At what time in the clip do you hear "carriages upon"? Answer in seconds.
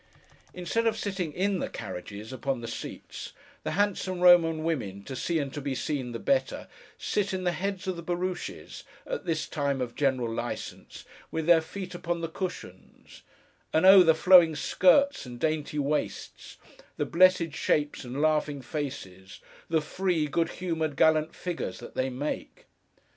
1.69-2.59